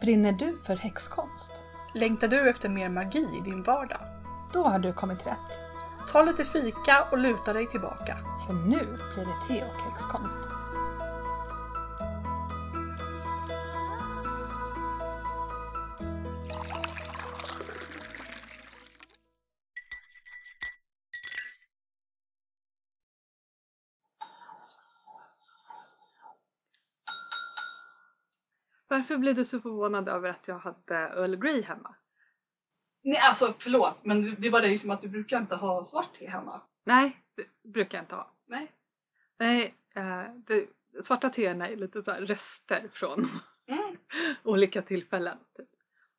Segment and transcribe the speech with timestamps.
[0.00, 1.64] Brinner du för häxkonst?
[1.94, 4.00] Längtar du efter mer magi i din vardag?
[4.52, 5.58] Då har du kommit rätt.
[6.12, 8.18] Ta lite fika och luta dig tillbaka.
[8.46, 10.38] För nu blir det te och häxkonst.
[29.10, 31.94] Varför blev du så förvånad över att jag hade Earl Grey hemma?
[33.02, 36.28] Nej alltså förlåt men det- var det liksom att du brukar inte ha svart te
[36.28, 36.60] hemma.
[36.84, 38.32] Nej, det brukar jag inte ha.
[38.46, 38.72] Nej.
[39.38, 40.66] Nej, eh, det,
[41.04, 43.28] svarta teerna är lite så rester från
[43.66, 43.96] Mm.
[44.42, 45.38] olika tillfällen.
[45.56, 45.68] Typ.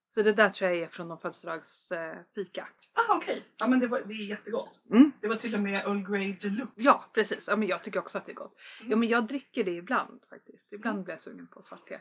[0.08, 2.68] Så det där tror jag är från någon födelsedagsfika.
[2.94, 3.44] Ah okej.
[3.58, 4.82] Ja men det, var, det är jättegott.
[4.90, 5.12] Mm.
[5.22, 6.74] Det var till och med Earl Grey Deluxe.
[6.76, 7.48] Ja, precis.
[7.48, 8.58] Ja, men jag tycker också att det är gott.
[8.80, 8.92] Mm.
[8.92, 10.74] Ja, men jag dricker det ibland faktiskt.
[10.74, 11.04] Ibland Mm.
[11.04, 12.00] blir jag sugen på svart te.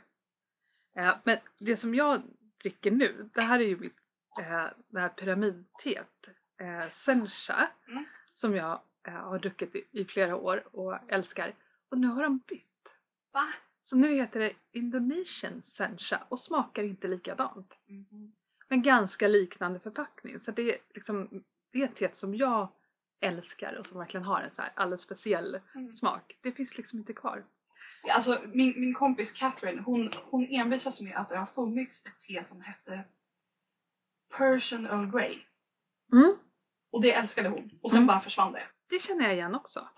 [0.97, 2.23] Eh, men det som jag
[2.63, 3.97] dricker nu, det här är ju mitt
[4.41, 6.29] eh, det här pyramidteet,
[6.61, 8.05] eh, Sencha, Mm.
[8.33, 11.55] som jag eh, har druckit i, i flera år och älskar.
[11.89, 12.97] Och nu har de bytt.
[13.33, 13.49] Va?
[13.81, 17.75] Så nu heter det Indonesian Sencha och smakar inte likadant.
[17.87, 18.33] Mhm.
[18.69, 20.41] Men ganska liknande förpackning.
[20.41, 22.69] Så det är liksom det teet som jag
[23.21, 25.93] älskar och som verkligen har en så här alldeles speciell Mm.
[25.93, 26.39] smak.
[26.41, 27.45] Det finns liksom inte kvar.
[28.09, 32.45] Alltså min, min kompis Catherine hon, hon envisas med att det har funnits ett te
[32.45, 33.05] som hette
[34.37, 35.39] Persian Earl Grey.
[36.13, 36.37] Mm.
[36.93, 37.71] Och det älskade hon.
[37.83, 38.07] Och sen Mm.
[38.07, 38.63] bara försvann det.
[38.91, 39.89] Det känner jag igen också.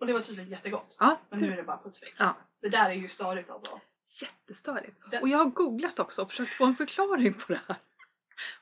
[0.00, 0.96] Och det var tydligen jättegott.
[1.00, 2.14] Ja, Men nu är det bara putsväck.
[2.18, 2.36] Ja.
[2.60, 3.80] Det där är ju störigt alltså.
[4.22, 4.96] jättestörigt.
[5.10, 7.76] Den- Och jag har googlat också och försökt få en förklaring på det här.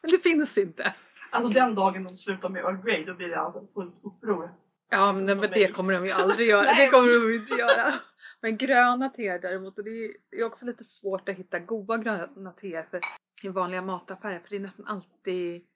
[0.02, 0.94] Men det finns inte.
[1.30, 4.54] Alltså den dagen de slutar med Earl Grey då blir det alltså fullt uppror.
[4.90, 6.74] Ja men, men det kommer de ju aldrig göra.
[6.74, 7.94] Det kommer de inte göra.
[8.40, 12.86] Men gröna teer däremot, och det är också lite svårt att hitta goda gröna teer
[12.90, 13.00] för
[13.42, 15.66] i vanliga mataffärer för det är nästan alltid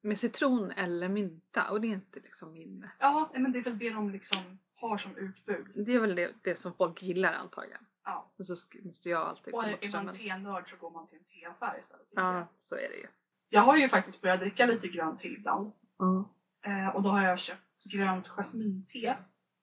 [0.00, 2.88] med citron eller mynta och det är inte liksom min...
[2.98, 5.66] Ja, men det är väl det de liksom har som utbud.
[5.74, 7.84] Det är väl det, det som folk gillar antagligen.
[8.04, 8.32] Ja.
[8.38, 11.78] Och så måste jag alltid Och är man tenörd så går man till en teaffär
[11.78, 12.06] istället.
[12.10, 13.06] Ja, så är det ju.
[13.48, 15.72] Jag har ju faktiskt börjat dricka lite grönt te ibland.
[16.00, 16.24] Mm.
[16.62, 19.16] Eh, och då har jag köpt grönt jasminte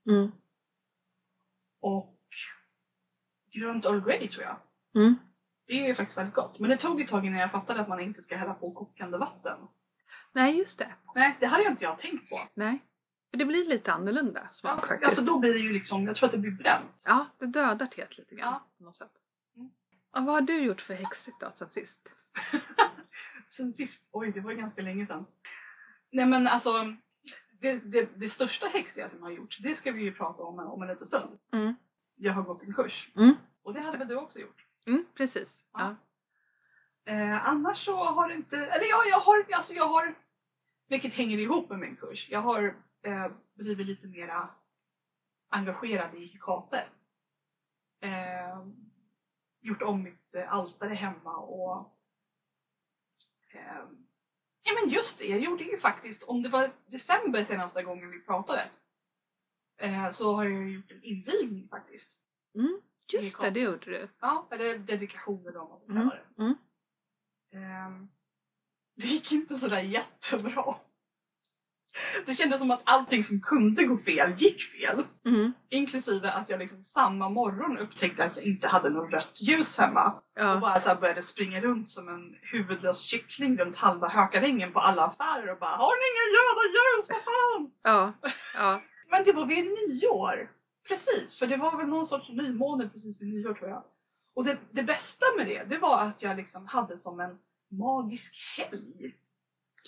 [0.09, 0.31] Mm.
[1.81, 2.19] och
[3.53, 4.57] grönt Earl Grey tror jag.
[5.03, 5.15] Mm.
[5.67, 6.59] Det är ju faktiskt väldigt gott.
[6.59, 9.17] Men det tog ett tag innan jag fattade att man inte ska hälla på kokande
[9.17, 9.57] vatten.
[10.31, 10.93] Nej just det.
[11.15, 12.47] Nej, det hade jag inte jag tänkt på.
[12.53, 12.79] Nej.
[13.31, 15.09] För det blir lite annorlunda smak Ja, faktiskt.
[15.09, 17.03] alltså då blir det ju liksom, jag tror att det blir bränt.
[17.05, 18.53] Ja, det dödar teet lite grann.
[18.53, 18.67] Ja.
[18.77, 19.11] På något sätt.
[19.55, 19.71] Mm.
[20.13, 22.09] Ja, vad har du gjort för häxigt då sen sist?
[23.47, 25.25] sen sist, oj det var ganska länge sedan.
[26.11, 26.95] Nej men alltså,
[27.63, 30.81] det, det, det största häxiga som har gjort, det ska vi ju prata om om
[30.81, 31.39] en liten stund.
[31.53, 31.75] Mm.
[32.15, 33.11] Jag har gått en kurs.
[33.15, 33.35] Mm.
[33.63, 34.65] Och det hade väl du också gjort?
[34.87, 35.63] Mm, precis.
[35.73, 35.95] Ja.
[37.05, 37.13] Ja.
[37.13, 40.15] Eh, annars så har det inte, eller ja, jag har, alltså jag har,
[40.87, 44.49] vilket hänger ihop med min kurs, jag har eh, blivit lite mera
[45.49, 46.85] engagerad i Hekate.
[48.01, 48.65] Eh,
[49.61, 51.97] gjort om mitt eh, altare hemma och
[53.53, 53.85] eh,
[54.63, 58.19] Ja men just det, jag gjorde ju faktiskt, om det var december senaste gången vi
[58.19, 58.69] pratade,
[59.77, 62.17] eh, så har jag gjort en invigning faktiskt.
[62.55, 62.81] Mm,
[63.13, 64.09] just det, det gjorde du.
[64.19, 66.43] Ja, eller dedikation eller vad man Mm, kallar det.
[66.43, 66.55] mm.
[67.51, 68.07] Ehm,
[68.95, 70.75] det gick inte sådär jättebra.
[72.25, 75.03] Det kändes som att allting som kunde gå fel gick fel.
[75.25, 75.53] Mm.
[75.69, 80.11] Inklusive att jag liksom samma morgon upptäckte att jag inte hade något rött ljus hemma.
[80.11, 80.57] Och Ja.
[80.57, 85.51] bara så började springa runt som en huvudlös kyckling runt halva Hökarängen på alla affärer
[85.51, 87.09] och bara Har ni inga röda ljus?
[87.09, 87.71] Vad fan?
[87.83, 88.29] Ja.
[88.55, 88.81] Ja.
[89.11, 90.49] Men det var vid nyår.
[90.87, 93.83] Precis, för det var väl någon sorts nymåne precis vid nyår tror jag.
[94.35, 97.37] Och det, det bästa med det, det var att jag liksom hade som en
[97.71, 99.15] magisk helg.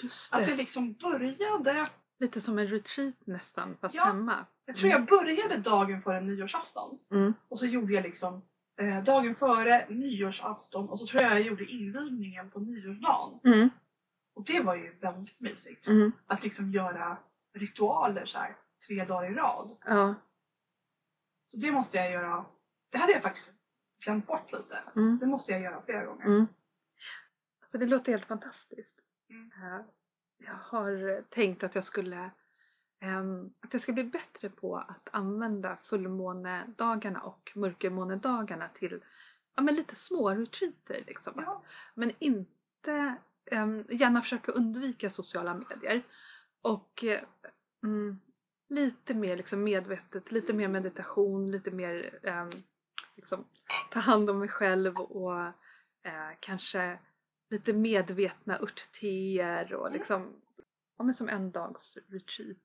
[0.04, 0.36] Just det.
[0.38, 1.90] Alltså jag liksom började,
[2.20, 4.04] Lite som en retreat nästan, fast Ja.
[4.04, 4.46] hemma.
[4.66, 7.00] jag tror jag började dagen före nyårsafton.
[7.12, 7.34] Mm.
[7.48, 8.42] Och så gjorde jag liksom
[8.82, 13.40] eh, dagen före nyårsafton och så tror jag jag gjorde invigningen på nyårsdagen.
[13.44, 13.70] Mm.
[14.36, 15.88] Och det var ju väldigt mysigt.
[15.88, 16.12] Mm.
[16.28, 17.18] Att liksom göra
[17.54, 18.56] ritualer så här
[18.88, 19.78] tre dagar i rad.
[19.86, 20.16] Ja.
[21.46, 22.46] Så det måste jag göra.
[22.92, 23.54] Det hade jag faktiskt
[24.06, 24.80] glömt bort lite.
[24.96, 25.20] Mm.
[25.20, 26.26] Det måste jag göra flera gånger.
[26.26, 26.48] Mm.
[27.62, 29.00] Alltså det låter helt fantastiskt.
[29.30, 29.52] Mm.
[29.64, 29.86] Eh,
[30.38, 32.32] Jag har tänkt att jag skulle
[33.00, 39.04] ehm, att jag ska bli bättre på att använda fullmånedagarna och mörkermånedagarna till
[39.56, 41.04] ja, men lite små retreater.
[41.08, 41.34] Liksom.
[41.36, 41.64] Ja.
[41.94, 43.16] Men inte
[43.52, 46.04] um, gärna försöka undvika sociala medier.
[46.62, 47.22] Och eh,
[47.84, 48.20] mm,
[48.70, 52.50] lite mer liksom medvetet, lite mer meditation, lite mer ehm,
[53.16, 53.46] liksom,
[53.92, 55.42] ta hand om mig själv och
[56.04, 57.00] eh, kanske
[57.50, 59.98] lite medvetna örtteer och Mm.
[60.00, 60.34] liksom
[60.98, 62.58] ja, men som en dags retreat.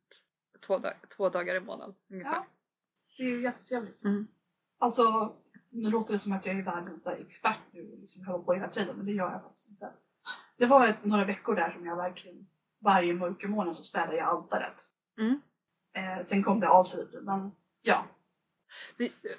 [0.67, 2.33] Två, dag, två dagar i månaden ungefär.
[2.33, 2.47] Ja.
[3.17, 4.05] Det är ju jättetrevligt.
[4.05, 4.27] Mm.
[4.79, 5.37] Alltså,
[5.71, 8.55] nu låter det som att jag är världens här expert nu och liksom håller på
[8.55, 9.93] hela tiden, men det gör jag faktiskt inte.
[10.57, 12.47] Det var ett, några veckor där som jag verkligen,
[12.79, 14.85] varje mörkermånad så städade jag altaret.
[15.19, 15.41] Mm.
[15.93, 17.51] Eh, sen kom det av sig lite, men
[17.83, 18.07] ja.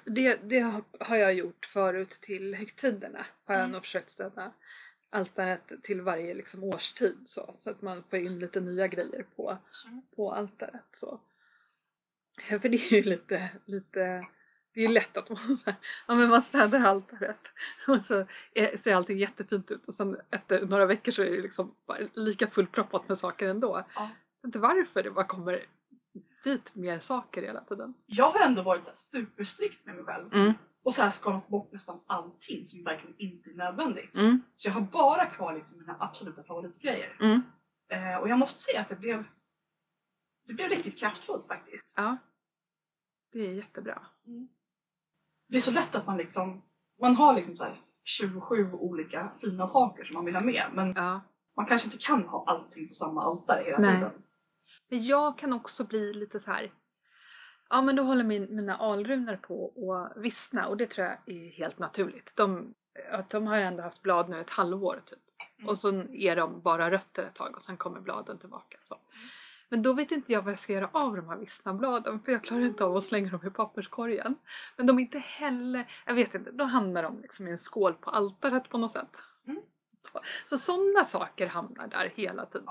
[0.04, 3.26] Det, det har jag gjort förut till högtiderna.
[3.44, 3.72] Har jag Mm.
[3.72, 4.52] nog försökt städa
[5.12, 9.58] altaret till varje liksom årstid så, så att man får in lite nya grejer på,
[9.86, 10.02] Mm.
[10.16, 10.84] på altaret.
[10.92, 11.20] Så.
[12.48, 14.26] För det är ju lite, lite
[14.74, 15.74] det är ju lätt att man, så här,
[16.06, 17.50] ja, men man städar altaret
[17.88, 21.40] och så är, ser allting jättefint ut och sen efter några veckor så är det
[21.42, 21.74] liksom
[22.14, 23.84] lika fullproppat med saker ändå.
[23.94, 24.10] Ja.
[24.44, 25.64] Inte varför det bara kommer
[26.44, 27.94] dit mer saker hela tiden.
[28.06, 30.52] Jag har ändå varit så superstrikt med mig själv Mm.
[30.84, 34.16] Och så här skalat bort nästan allting som verkligen inte är nödvändigt.
[34.16, 34.42] Mm.
[34.56, 37.16] Så jag har bara kvar liksom mina absoluta favoritgrejer.
[37.20, 37.42] Mm.
[37.88, 39.24] Eh, och jag måste säga att det blev,
[40.46, 41.92] det blev riktigt kraftfullt faktiskt.
[41.96, 42.16] Ja.
[43.32, 44.02] Det är jättebra.
[45.48, 46.62] Det är så lätt att man liksom,
[47.00, 50.92] man har liksom så här 27 olika fina saker som man vill ha med men
[50.96, 51.20] Ja.
[51.56, 53.94] man kanske inte kan ha allting på samma altare hela Nej.
[53.94, 54.12] tiden.
[54.88, 56.72] Men jag kan också bli lite så här.
[57.72, 61.50] Ja men då håller min, mina alrunor på att vissna och det tror jag är
[61.50, 62.30] helt naturligt.
[62.34, 62.74] De,
[63.10, 65.18] att de har ändå haft blad nu ett halvår typ.
[65.58, 65.68] Mm.
[65.68, 68.78] Och så är de bara rötter ett tag och sen kommer bladen tillbaka.
[68.82, 68.98] Så.
[69.68, 72.32] Men då vet inte jag vad jag ska göra av de här vissna bladen för
[72.32, 74.34] jag klarar inte av att slänga dem i papperskorgen.
[74.76, 77.94] Men de är inte heller, jag vet inte, då hamnar de liksom i en skål
[77.94, 79.16] på altaret på något sätt.
[79.46, 79.62] Mm.
[80.00, 82.66] Så, så sådana saker hamnar där hela tiden.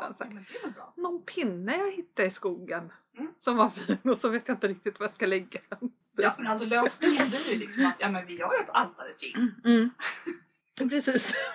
[0.78, 3.34] Ja, någon pinne jag hittade i skogen Mm.
[3.40, 5.92] som var fin och så vet jag inte riktigt var jag ska lägga den.
[6.18, 9.48] Ja men alltså lösningen blir ju liksom att ja men vi gör ett altare till.
[9.66, 9.90] Mm.
[10.90, 11.34] Precis.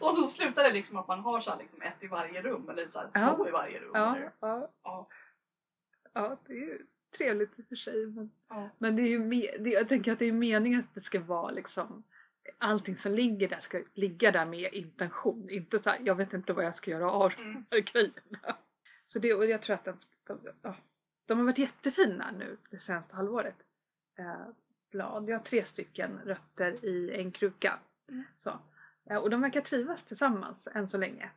[0.00, 2.68] Och så slutar det liksom att man har så här liksom ett i varje rum
[2.68, 3.34] eller så här Ja.
[3.36, 3.90] två i varje rum.
[3.94, 5.08] Ja, Eller, ja, ja.
[6.12, 8.06] ja, det är ju trevligt i och för sig.
[8.06, 8.70] Men, Ja.
[8.78, 9.28] men det är ju
[9.58, 12.02] det, jag tänker att det är meningen att det ska vara liksom
[12.58, 15.50] allting som ligger där ska ligga där med intention.
[15.50, 17.64] Inte så här, jag vet inte vad jag ska göra av Mm.
[17.68, 18.56] de här grejerna.
[19.08, 20.76] Så det, och jag tror att den, de, ja,
[21.26, 23.56] de har varit jättefina nu det senaste halvåret.
[24.18, 24.46] Eh,
[24.90, 25.28] blad.
[25.28, 27.78] Jag har tre stycken rötter i en kruka.
[28.08, 28.24] Mm.
[28.36, 28.58] Så.
[29.04, 31.30] Eh, och de verkar trivas tillsammans än så länge.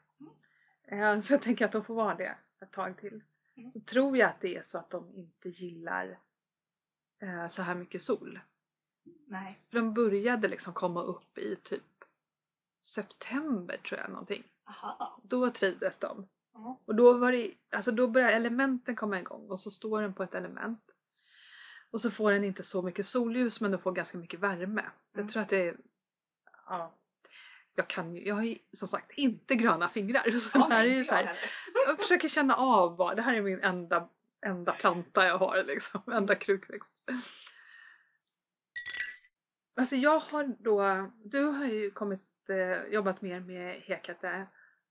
[0.83, 3.23] Eh, så jag tänker att de får vara det ett tag till.
[3.55, 3.71] Mm.
[3.71, 6.19] Så tror jag att det är så att de inte gillar
[7.19, 8.39] eh, så här mycket sol.
[9.27, 9.59] Nej.
[9.69, 12.03] För de började liksom komma upp i typ
[12.81, 14.43] september tror jag någonting.
[14.65, 15.21] Aha.
[15.23, 16.27] Då trivdes de.
[16.53, 16.79] Ja.
[16.85, 20.23] Och då var det, alltså då börjar elementen komma igång och så står den på
[20.23, 20.83] ett element.
[21.91, 24.83] Och så får den inte så mycket solljus men den får ganska mycket värme.
[25.11, 25.27] Jag Mm.
[25.27, 25.77] tror att det är,
[26.65, 26.93] ja.
[27.75, 30.31] Jag kan ju, jag har ju som sagt inte gröna fingrar.
[30.39, 31.37] Så Ja, här är ju så jag här,
[31.87, 34.09] jag försöker känna av bara, det här är min enda,
[34.45, 36.89] enda planta jag har liksom, enda krukväxt.
[39.75, 44.47] Alltså jag har då, du har ju kommit, eh, jobbat mer med Hekate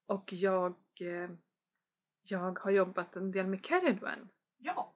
[0.07, 1.31] och jag, eh,
[2.31, 4.29] jag har jobbat en del med Caridwen.
[4.59, 4.95] Ja.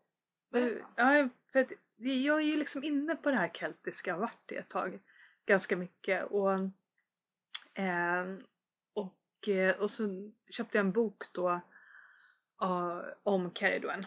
[0.50, 1.66] Du- Ja, för
[1.96, 4.98] jag är ju liksom inne på det här keltiska och varit det ett tag
[5.46, 6.52] ganska mycket och
[7.74, 8.36] eh,
[8.94, 11.60] och, eh, och så köpte jag en bok då
[12.62, 14.06] eh, om Caridwen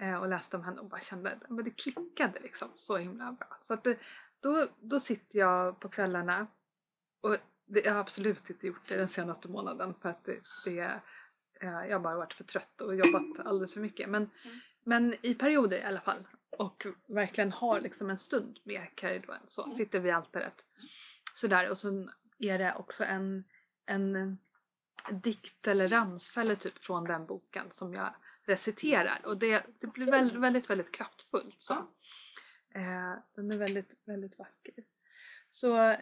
[0.00, 3.32] eh, och läste om henne och bara kände att men det klickade liksom så himla
[3.32, 3.56] bra.
[3.60, 3.98] Så att det,
[4.40, 6.46] då, då sitter jag på kvällarna
[7.20, 10.78] och det, jag har absolut inte gjort det den senaste månaden för att det, det
[10.80, 10.96] eh,
[11.60, 14.08] jag har bara varit för trött och jobbat alldeles för mycket.
[14.08, 14.30] Men,
[14.84, 19.62] men i perioder i alla fall och verkligen har liksom en stund med Caridwen så
[19.64, 19.76] Mm.
[19.76, 20.64] sitter vi altaret
[21.34, 23.44] sådär och sen är det också en,
[23.86, 24.38] en
[25.10, 30.06] dikt eller ramsa eller typ från den boken som jag reciterar och det, det blir
[30.10, 31.62] väldigt, väldigt, väldigt kraftfullt.
[31.62, 31.74] Så.
[32.74, 34.74] Eh, den är väldigt, väldigt vacker.
[35.50, 35.96] Så,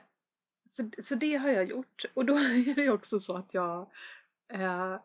[0.68, 3.90] så, så det har jag gjort och då är det också så att jag
[4.48, 5.00] eh,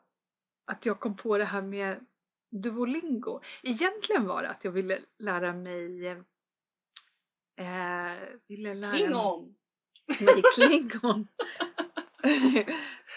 [0.70, 2.06] att jag kom på det här med
[2.50, 3.42] Duolingo.
[3.64, 6.08] Egentligen var det att jag ville lära mig
[7.56, 8.12] eh,
[8.48, 9.56] ville lära Klingon!
[10.20, 11.28] mig klingon.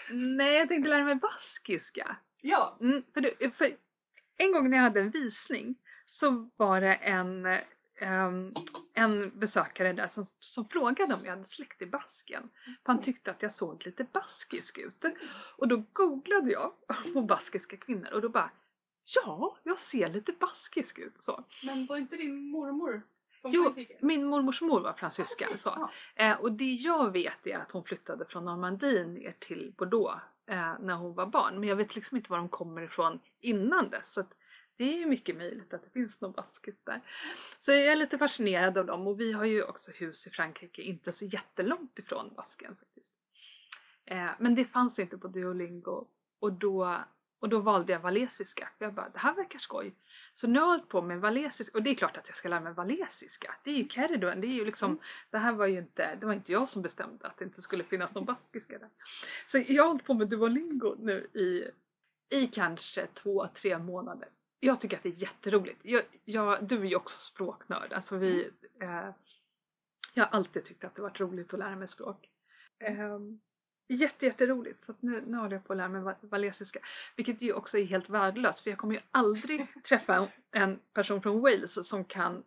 [0.09, 2.17] Nej, jag tänkte lära mig baskiska.
[2.41, 2.77] Ja.
[2.81, 3.77] Mm, för, det, för
[4.37, 7.45] en gång när jag hade en visning så var det en,
[8.03, 8.53] ehm,
[8.93, 12.49] en besökare där som, som frågade om jag hade släkt i Basken.
[12.65, 15.05] För han tyckte att jag såg lite baskisk ut.
[15.57, 16.71] Och då googlade jag
[17.13, 18.51] på baskiska kvinnor och då bara
[19.05, 21.43] Ja, jag ser lite baskisk ut så.
[21.65, 23.01] Men var inte din mormor?
[23.43, 23.75] Jo?
[23.99, 25.45] Min mormors mor var fransyska.
[25.45, 25.89] Okej, Så.
[26.15, 26.23] ja.
[26.25, 30.73] Eh, och det jag vet är att hon flyttade från Normandie ner till Bordeaux eh,
[30.79, 31.59] när hon var barn.
[31.59, 34.13] Men jag vet liksom inte var de kommer ifrån innan dess.
[34.13, 34.33] Så att
[34.77, 37.01] det är ju mycket möjligt att det finns något baskigt där.
[37.59, 40.81] Så jag är lite fascinerad av dem och vi har ju också hus i Frankrike
[40.81, 43.07] inte så jättelångt ifrån basken faktiskt.
[44.05, 46.07] Eh, men det fanns inte på Duolingo
[46.39, 47.03] och då,
[47.39, 48.69] och då valde jag valesiska.
[48.79, 49.95] Jag bara, det här verkar skoj.
[50.33, 52.49] Så nu har jag hållit på med valesiska och det är klart att jag ska
[52.49, 53.55] lära mig valesiska.
[53.63, 54.99] Det är ju Keriduen, det är ju liksom,
[55.29, 57.83] det här var ju inte, det var inte jag som bestämde att det inte skulle
[57.83, 58.89] finnas någon baskiska där.
[59.45, 61.67] Så jag har hållit på med Duolingo nu i,
[62.37, 64.29] i kanske två, tre månader.
[64.65, 65.79] Jag tycker att det är jätteroligt.
[65.83, 67.93] Jag, jag, du är ju också språknörd.
[67.93, 68.49] Alltså vi,
[68.81, 69.09] eh,
[70.13, 72.29] jag har alltid tyckt att det varit roligt att lära mig språk.
[72.79, 73.19] Eh,
[73.87, 74.85] jätte, jätteroligt.
[74.85, 76.79] Så nu, nu håller jag på att lära mig walesiska.
[77.15, 81.21] Vilket ju också är helt värdelöst för jag kommer ju aldrig träffa en, en person
[81.21, 82.43] från Wales som kan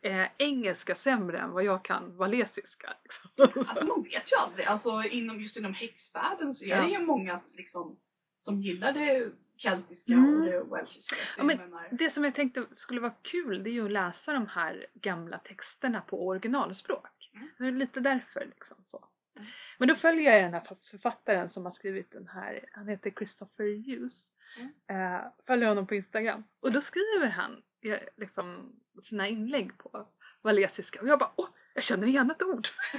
[0.00, 2.94] eh, engelska sämre än vad jag kan walesiska.
[3.02, 3.30] Liksom.
[3.68, 4.66] Alltså man vet ju aldrig.
[4.66, 6.82] Alltså inom, just inom häxvärlden så är Ja.
[6.82, 7.98] det ju många liksom,
[8.38, 10.40] som gillar det keltiska Mm.
[10.40, 11.16] och det walesiska.
[11.16, 11.58] Så Ja, men
[11.90, 15.38] Det som jag tänkte skulle vara kul det är ju att läsa de här gamla
[15.38, 17.30] texterna på originalspråk.
[17.34, 17.48] Mm.
[17.58, 19.08] Det är lite därför liksom så.
[19.36, 19.48] Mm.
[19.78, 23.64] Men då följer jag den här författaren som har skrivit den här, han heter Christopher
[23.86, 24.30] Hughes.
[24.58, 25.14] Mm.
[25.14, 27.62] Eh, följer honom på Instagram och då skriver han
[28.16, 28.72] liksom
[29.02, 30.08] sina inlägg på
[30.42, 32.68] valesiska och jag bara åh, jag känner igen ett ord.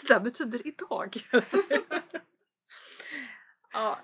[0.00, 1.16] det där betyder idag.
[3.72, 3.98] ja,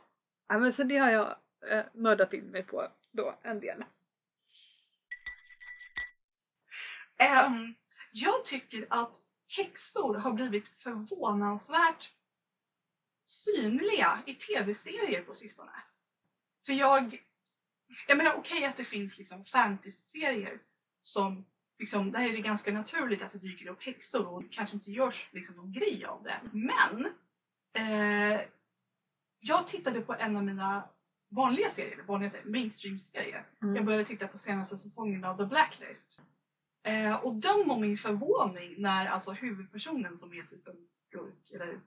[0.48, 1.36] ja, men så det har jag
[1.70, 3.84] eh, nördat in mig på då en del.
[7.46, 7.74] Um,
[8.12, 12.10] jag tycker att häxor har blivit förvånansvärt
[13.24, 15.72] synliga i tv-serier på sistone.
[16.66, 17.22] För jag,
[18.08, 20.58] jag menar okej att det finns liksom fantasy-serier
[21.02, 21.44] som
[21.78, 24.92] liksom, där är det ganska naturligt att det dyker upp häxor och det kanske inte
[24.92, 26.40] görs liksom någon grej av det.
[26.52, 27.06] Men
[27.72, 28.40] eh,
[29.46, 30.88] jag tittade på en av mina
[31.28, 33.46] vanliga serier, vanliga serier, mainstream-serier.
[33.60, 36.20] Jag började titta på senaste säsongen av The Blacklist.
[36.84, 41.80] Eh, och döm om min förvåning när alltså huvudpersonen som är typ en skurk eller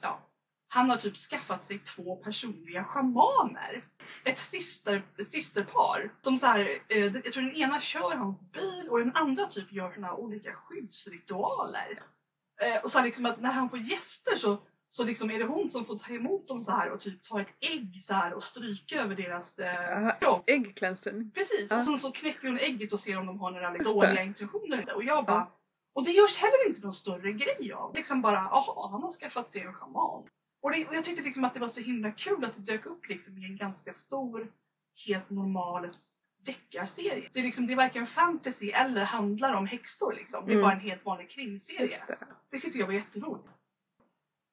[0.00, 0.20] ja,
[0.68, 3.84] han har typ skaffat sig två personliga schamaner.
[4.24, 8.98] Ett syster, systerpar som så här, eh, jag tror den ena kör hans bil och
[8.98, 12.02] den andra typ gör såna olika skyddsritualer.
[12.62, 14.58] Eh, och så liksom att när han får gäster så
[14.96, 17.40] så liksom är det hon som får ta emot dem så här och typ ta
[17.40, 20.44] ett ägg så här och stryka över deras eh, kropp.
[20.46, 21.30] Äggklänsen.
[21.34, 24.14] Precis, och sen så knäcker hon ägget och ser om de har några Just dåliga
[24.14, 24.22] det.
[24.22, 24.94] intentioner.
[24.94, 25.48] Och jag bara,
[25.94, 27.94] och det görs heller inte någon större grej av.
[27.94, 30.22] Liksom bara, aha, han har skaffat sig en schaman.
[30.62, 32.86] Och, det, och jag tyckte liksom att det var så himla kul att det dök
[32.86, 34.52] upp liksom i en ganska stor,
[35.06, 35.88] helt normal
[36.44, 37.30] deckarserie.
[37.32, 40.46] Det är, liksom, det är varken fantasy eller handlar om häxor liksom.
[40.46, 40.62] Det är Mm.
[40.64, 42.02] bara en helt vanlig krimserie.
[42.06, 42.18] Det.
[42.50, 43.48] Det tyckte jag var jätteroligt.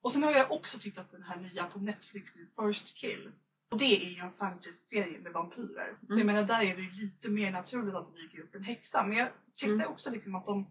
[0.03, 3.31] Och sen har jag också tittat på den här nya på Netflix nu, First Kill.
[3.71, 5.95] Och det är ju en fantasy-serie med vampyrer.
[5.99, 6.27] Så jag Mm.
[6.27, 9.03] menar där är det ju lite mer naturligt att det dyker upp en häxa.
[9.07, 9.91] Men jag tyckte Mm.
[9.91, 10.67] också liksom att de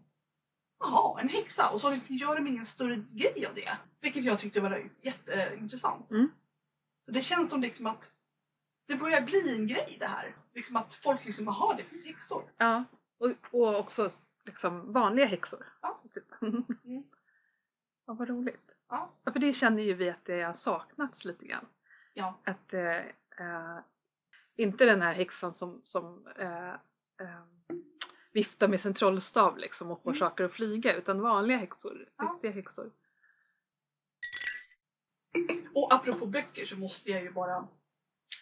[0.79, 1.69] Jaha, en häxa!
[1.69, 3.77] Och så liksom gör de ingen större grej av det.
[4.01, 6.11] Vilket jag tyckte var jätteintressant.
[6.11, 6.31] Mm.
[7.05, 8.11] Så det känns som liksom att
[8.87, 10.35] det börjar bli en grej det här.
[10.53, 12.51] Liksom att folk liksom, jaha det finns häxor.
[12.57, 12.83] Ja,
[13.17, 14.09] och, och också
[14.45, 15.65] liksom vanliga häxor.
[15.81, 16.01] Ja.
[16.13, 16.23] Typ.
[16.85, 17.03] Mm.
[18.05, 18.72] Ja, vad roligt.
[18.93, 19.13] Ja.
[19.23, 21.65] Ja, för det känner ju vi att det har saknats lite grann.
[22.13, 22.39] Ja.
[22.43, 22.97] Att eh,
[23.39, 23.79] eh,
[24.55, 27.43] inte den här häxan som, som eh, eh,
[28.31, 30.19] viftar med sin trollstav liksom och får Mm.
[30.19, 32.31] saker att flyga utan vanliga häxor, Ja.
[32.33, 32.91] riktiga häxor.
[35.73, 37.67] Och apropå böcker så måste jag ju bara...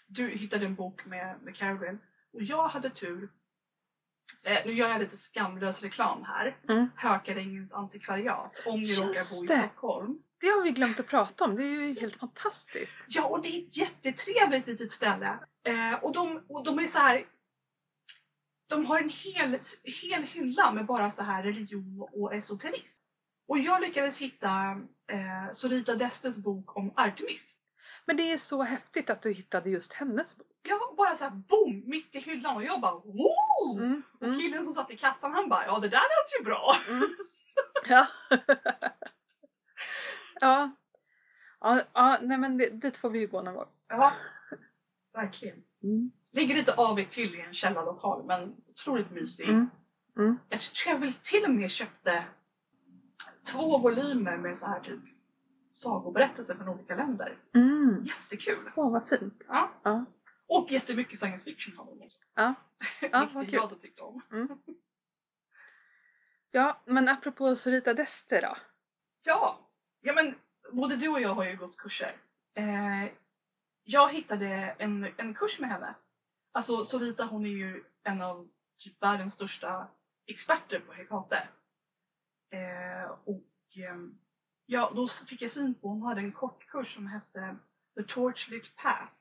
[0.07, 1.99] Du hittade en bok med, med Carolyn
[2.33, 3.29] och jag hade tur.
[4.43, 6.57] Eh, nu gör jag lite skamlös reklam här.
[6.69, 6.87] Mm.
[6.95, 8.63] Hökarängens antikvariat.
[8.65, 9.57] Om ni Just råkar bo i det.
[9.67, 10.23] Stockholm.
[10.41, 12.93] Det har vi glömt att prata om, det är ju helt fantastiskt.
[13.07, 15.39] Ja, och det är ett jättetrevligt litet ställe.
[15.63, 17.25] Eh, och, de, och de är så här...
[18.69, 23.03] De har en hel, hel hylla med bara så här religion och esoterism.
[23.47, 24.49] Och jag lyckades hitta
[25.11, 27.57] eh, Sorita Destes bok om Artemis.
[28.05, 30.47] Men det är så häftigt att du hittade just hennes bok.
[30.63, 33.77] Ja, bara så här boom, mitt i hyllan och jag bara wow!
[33.79, 36.45] Mm, Och mm, killen som satt i kassan han bara ja det där lät ju
[36.45, 36.75] bra.
[36.89, 37.15] mm.
[37.87, 38.07] Ja.
[40.41, 40.71] ja.
[41.59, 43.67] Ja, ja, nej men det, dit får vi ju gå någon gång.
[43.87, 44.13] Ja,
[45.13, 45.63] verkligen.
[45.83, 46.11] Mm.
[46.31, 49.49] Ligger lite avigt till i en källarlokal men otroligt mysig.
[49.49, 49.69] Mm.
[50.17, 50.37] Mm.
[50.49, 52.23] Jag tror jag väl till och med köpte
[53.51, 54.99] två volymer med så här typ
[55.71, 57.37] sagoberättelser från olika länder.
[57.55, 58.05] Mm.
[58.05, 58.71] Jättekul!
[58.75, 59.41] Åh, vad fint.
[59.47, 59.71] Ja.
[59.83, 60.05] Ja.
[60.47, 62.19] Och jättemycket science fiction har de också.
[62.35, 62.53] Ja.
[63.01, 63.53] Ja, vad Vilket kul.
[63.53, 64.21] jag hade tyckt om.
[64.31, 64.47] Mm.
[66.51, 68.57] Ja, men apropå Sorita Deste då.
[69.23, 69.59] Ja,
[70.01, 70.35] ja men
[70.71, 72.15] både du och jag har ju gått kurser.
[72.53, 73.11] Eh,
[73.83, 74.47] jag hittade
[74.79, 75.95] en, en kurs med henne.
[76.51, 79.87] Alltså Solita hon är ju en av typ världens största
[80.27, 81.47] experter på Hekate.
[82.51, 83.97] Eh, och eh,
[84.65, 87.55] ja, då fick jag syn på, hon hade en kortkurs som hette
[87.95, 89.13] The Torchlit Path.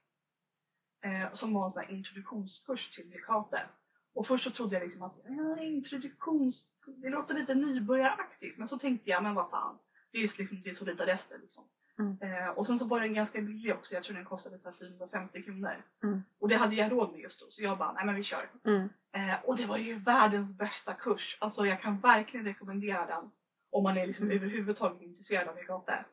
[1.03, 3.63] Eh, som var en sån här introduktionskurs till Hekate.
[4.13, 6.67] Och först så trodde jag liksom att ja, introduktions...
[6.87, 9.79] Det låter lite nybörjaraktigt men så tänkte jag men vad fan.
[10.13, 11.65] Det är liksom det är så lite rester liksom.
[11.99, 12.19] Mm.
[12.23, 13.95] Eh, och sen så var den ganska billig också.
[13.95, 15.85] Jag tror den kostade så här 450 kronor.
[16.03, 16.23] Mm.
[16.39, 17.47] Och det hade jag råd med just då.
[17.49, 18.51] Så jag bara, nej men vi kör.
[18.65, 18.89] Mm.
[19.13, 21.37] Eh, och det var ju världens bästa kurs.
[21.41, 23.31] Alltså jag kan verkligen rekommendera den.
[23.71, 24.37] Om man är liksom Mm.
[24.37, 26.05] överhuvudtaget intresserad av Hekate.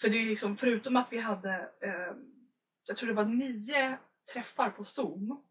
[0.00, 2.16] För det är liksom, förutom att vi hade, eh,
[2.84, 3.98] jag tror det var nio
[4.32, 5.44] träffar på Zoom.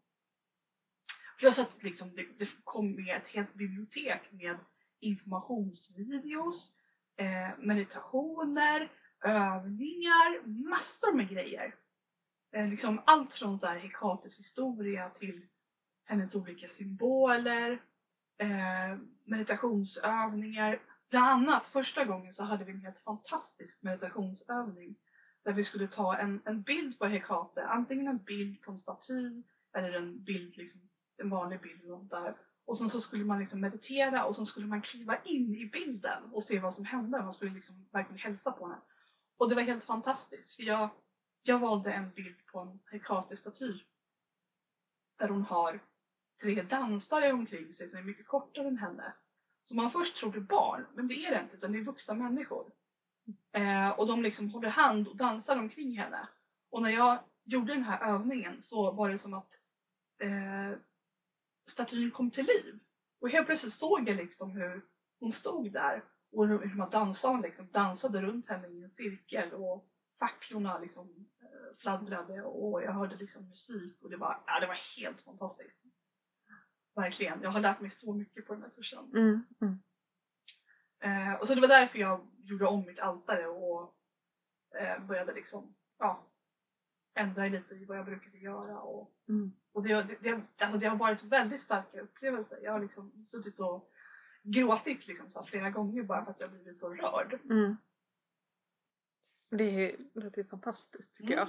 [1.38, 4.58] Plus att liksom det, det kom med ett helt bibliotek med
[5.00, 6.72] informationsvideos,
[7.16, 8.92] eh, meditationer,
[9.24, 11.74] övningar, massor med grejer.
[12.52, 15.46] Eh, liksom allt från så här Hekates historia till
[16.04, 17.82] hennes olika symboler,
[18.38, 20.82] eh, meditationsövningar.
[21.10, 24.96] Bland annat första gången så hade vi en helt fantastisk meditationsövning
[25.44, 29.42] där vi skulle ta en, en bild på Hekate, antingen en bild på en staty
[29.76, 30.80] eller en bild, liksom,
[31.16, 32.34] en vanlig bild där.
[32.66, 36.22] Och sen så skulle man liksom meditera och sen skulle man kliva in i bilden
[36.32, 37.22] och se vad som hände.
[37.22, 38.80] Man skulle liksom verkligen hälsa på henne.
[39.36, 40.90] Och det var helt fantastiskt för jag,
[41.42, 43.78] jag valde en bild på en Hekate-staty.
[45.18, 45.80] Där hon har
[46.42, 49.12] tre dansare omkring sig som är mycket kortare än henne.
[49.62, 52.14] Som man först tror är barn, men det är det inte utan det är vuxna
[52.14, 52.72] människor.
[53.52, 56.28] Eh, och de liksom håller hand och dansar omkring henne.
[56.70, 59.60] Och när jag gjorde den här övningen så var det som att
[60.22, 60.78] eh,
[61.66, 62.78] statyn kom till liv.
[63.20, 64.84] Och helt plötsligt såg jag liksom hur
[65.20, 69.88] hon stod där och hur man dansarna liksom dansade runt henne i en cirkel och
[70.18, 74.96] facklorna liksom eh, fladdrade och jag hörde liksom musik och det var, ja, det var
[74.96, 75.84] helt fantastiskt.
[76.94, 77.42] Verkligen.
[77.42, 79.10] Jag har lärt mig så mycket på den här kursen.
[79.14, 79.44] Mm.
[79.60, 79.82] Mm.
[81.00, 83.96] Eh, och så det var därför jag gjorde om mitt altare och
[84.80, 86.26] eh, började liksom, ja,
[87.14, 88.78] ändra lite i vad jag brukade göra.
[88.80, 89.52] Och, Mm.
[89.72, 92.58] och det, det, det, alltså det har varit väldigt starka upplevelser.
[92.62, 93.90] Jag har liksom suttit och
[94.42, 97.38] gråtit liksom så flera gånger bara för att jag blivit så rörd.
[97.50, 97.76] Mm.
[99.50, 101.38] Det är, fantastiskt tycker Mm.
[101.38, 101.48] jag.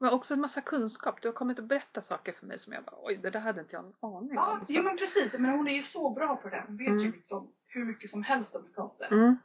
[0.00, 1.22] Men också en massa kunskap.
[1.22, 3.60] Du har kommit och berättat saker för mig som jag bara oj det där hade
[3.60, 4.64] inte jag en aning Ja, om.
[4.68, 5.38] jo men precis.
[5.38, 6.64] Men hon är ju så bra på det.
[6.66, 7.12] Hon vet ju Mm.
[7.12, 9.04] liksom hur mycket som helst om Hekate.
[9.06, 9.36] Mm.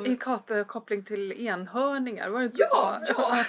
[0.00, 3.12] Och- I Kate-koppling till enhörningar, var det inte Ja, så?
[3.16, 3.44] ja.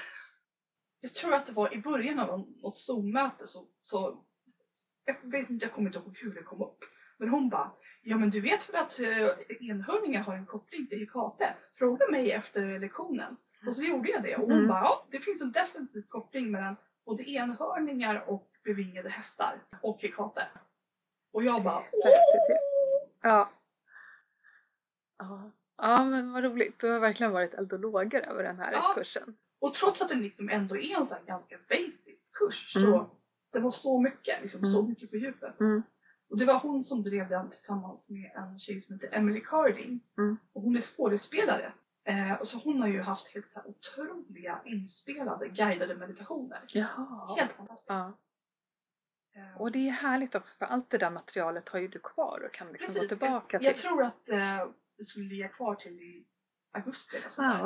[1.02, 4.24] Jag tror att det var i början av något Zoom-möte så, så
[5.06, 6.84] jag vet inte, jag kommer inte ihåg hur det kom upp.
[7.18, 9.30] Men hon bara, ja men du vet väl att uh,
[9.70, 11.54] enhörningar har en koppling till Hekate?
[11.76, 13.38] Fråga mig efter lektionen.
[13.68, 14.68] Och så gjorde jag det och hon Mm.
[14.68, 20.48] bara, ja det finns en definitiv koppling mellan både enhörningar och bevingade hästar och Hekate.
[21.32, 21.84] Och jag bara.
[23.22, 23.50] Ja.
[25.18, 25.52] Ja.
[25.78, 26.80] Ja men vad roligt.
[26.80, 28.94] Du har verkligen varit eld och lågor över den här Ja.
[28.96, 29.38] kursen.
[29.60, 32.92] Och trots att den liksom ändå är en så ganska basic kurs Mm.
[32.92, 33.10] så
[33.52, 34.90] det var så mycket, liksom så Mm.
[34.90, 35.60] mycket på djupet.
[35.62, 35.84] Mm.
[36.30, 40.00] Och det var hon som drev den tillsammans med en tjej som heter Emily Carding.
[40.18, 40.38] Mm.
[40.54, 41.74] Och hon är skådespelare.
[42.04, 46.62] Eh, och så hon har ju haft helt så här otroliga inspelade guidade meditationer.
[46.68, 47.36] Jaha.
[47.40, 47.90] Helt fantastiskt.
[47.90, 48.18] Ja.
[49.36, 52.44] Eh, Och det är härligt också för allt det där materialet har ju du kvar
[52.46, 53.10] och kan liksom gå precis.
[53.20, 53.68] tillbaka jag, till.
[53.68, 54.68] jag tror att eh,
[54.98, 56.26] det skulle ligga kvar till i
[56.72, 57.66] augusti eller sånt Ah, där.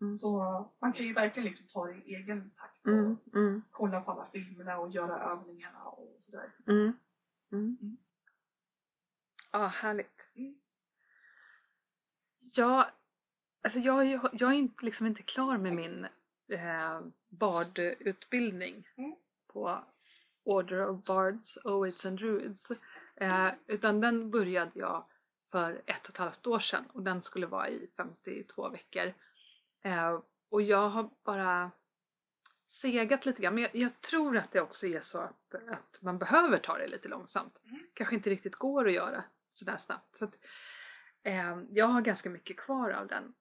[0.00, 0.10] Mm.
[0.12, 0.38] Så
[0.78, 4.10] man kan ju verkligen liksom ta det i egen takt och Mm, mm, kolla på
[4.10, 6.52] alla filmerna och göra övningarna och sådär.
[6.66, 6.92] mm,
[7.52, 7.78] mm.
[7.80, 7.96] Mm.
[9.52, 10.20] Ja, härligt.
[10.34, 10.54] Mm.
[12.40, 12.86] Jag,
[13.62, 16.04] alltså jag, jag är inte, liksom inte klar med min
[16.48, 19.14] eh, bardutbildning Mm.
[19.46, 19.78] på
[20.44, 22.70] Order of Bards, Oids and Druids.
[23.16, 25.04] Eh, utan den började jag
[25.52, 29.12] för ett och ett halvt år sedan och den skulle vara i 52 veckor.
[29.82, 31.70] Eh, och jag har bara
[32.66, 36.18] segat lite grann men jag, jag tror att det också är så att, att man
[36.18, 37.58] behöver ta det lite långsamt.
[37.64, 37.80] Mm.
[37.94, 40.18] Kanske inte riktigt går att göra sådär snabbt.
[40.18, 40.34] Så att,
[41.22, 43.34] eh, jag har ganska mycket kvar av den.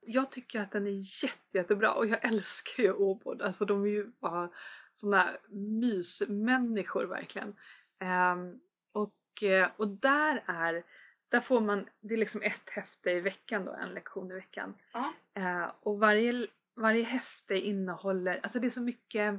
[0.00, 3.42] Jag tycker att den är jätte, jättebra och jag älskar ju Åbord.
[3.42, 4.50] Alltså de är ju bara
[4.94, 7.56] sådana mysmänniskor verkligen.
[7.98, 8.60] Ehm,
[8.92, 10.84] och, eh, och där är,
[11.32, 14.74] där får man, det är liksom ett häfte i veckan då, en lektion i veckan.
[14.92, 15.12] Ja.
[15.34, 19.34] Eh, och varje, varje häfte innehåller, alltså det är så mycket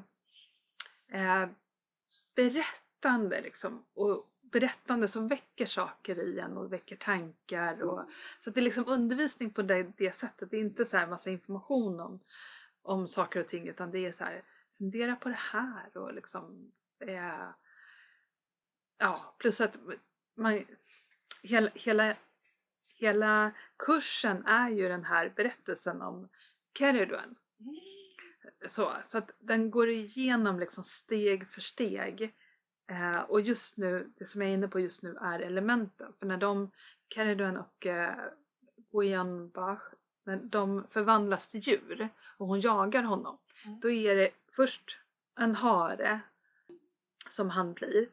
[1.12, 1.46] eh,
[2.36, 3.86] berättande liksom.
[3.94, 7.82] Och berättande som väcker saker i en och väcker tankar.
[7.82, 8.10] Och,
[8.44, 10.52] så att det är liksom undervisning på det, det sättet.
[10.52, 12.20] Det är inte så här massa information om,
[12.82, 14.44] om saker och ting utan det är så här
[14.78, 17.50] fundera på det här och liksom eh,
[18.98, 19.78] ja plus att
[20.36, 20.66] man
[21.44, 22.16] hela, hela,
[22.96, 26.30] hela kursen är ju den här berättelsen om
[26.78, 27.36] Keriduen.
[28.68, 32.34] Så, så att den går igenom liksom steg för steg.
[32.88, 36.14] Eh, och just nu, det som jag är inne på just nu är elementen.
[36.20, 36.72] För när de,
[37.10, 38.16] Keriduen och eh,
[38.92, 39.82] Guyanbach,
[40.24, 43.38] när de förvandlas till djur och hon jagar honom.
[43.66, 43.80] Mm.
[43.80, 44.98] Då är det först
[45.40, 46.20] en hare
[47.30, 48.08] som han blir.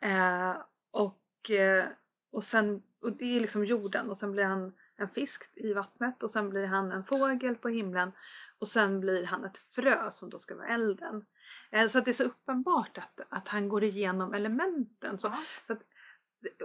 [0.00, 0.56] Eh,
[0.90, 1.86] och, eh,
[2.34, 6.22] och sen, och det är liksom jorden och sen blir han en fisk i vattnet
[6.22, 8.12] och sen blir han en fågel på himlen
[8.58, 11.26] och sen blir han ett frö som då ska vara elden.
[11.70, 15.18] Eh, så att det är så uppenbart att, att han går igenom elementen.
[15.18, 15.38] Så, Ja.
[15.66, 15.82] så att,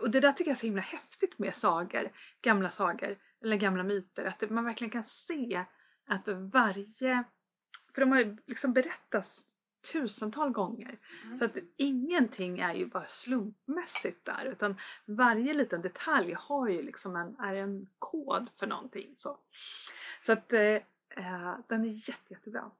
[0.01, 3.83] och det där tycker jag är så himla häftigt med sagor, gamla sagor eller gamla
[3.83, 5.65] myter, att det- man verkligen kan se
[6.07, 7.23] att varje,
[7.95, 9.41] för de har liksom berättats
[9.81, 11.37] tusental gånger, Mm.
[11.37, 17.15] så att ingenting är ju bara slumpmässigt där utan varje liten detalj har ju liksom
[17.15, 19.15] en, är en kod för någonting.
[19.17, 19.37] Så,
[20.25, 20.75] så att eh,
[21.09, 22.71] eh, den är jätte, jättebra.